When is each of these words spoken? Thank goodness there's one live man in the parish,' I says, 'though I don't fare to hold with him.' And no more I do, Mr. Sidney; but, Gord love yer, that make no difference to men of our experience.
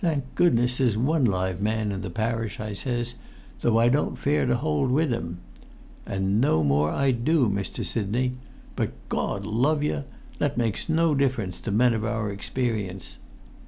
Thank 0.00 0.34
goodness 0.34 0.78
there's 0.78 0.98
one 0.98 1.24
live 1.26 1.60
man 1.62 1.92
in 1.92 2.00
the 2.00 2.10
parish,' 2.10 2.58
I 2.58 2.72
says, 2.72 3.14
'though 3.60 3.78
I 3.78 3.88
don't 3.88 4.18
fare 4.18 4.44
to 4.44 4.56
hold 4.56 4.90
with 4.90 5.10
him.' 5.10 5.38
And 6.04 6.40
no 6.40 6.64
more 6.64 6.90
I 6.90 7.12
do, 7.12 7.48
Mr. 7.48 7.84
Sidney; 7.84 8.32
but, 8.74 8.90
Gord 9.08 9.46
love 9.46 9.84
yer, 9.84 10.02
that 10.38 10.58
make 10.58 10.88
no 10.88 11.14
difference 11.14 11.60
to 11.60 11.70
men 11.70 11.94
of 11.94 12.04
our 12.04 12.32
experience. 12.32 13.18